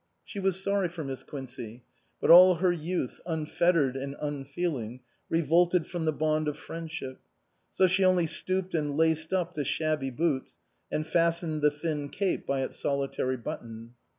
[0.25, 1.83] She was sorry for Miss Quincey;
[2.19, 7.19] but all her youth, unfettered and unfeeling, revolted from the bond of friendship.
[7.75, 10.57] So she only stooped and laced up the shabby boots,
[10.91, 13.93] and fastened the thin cape by its solitary button.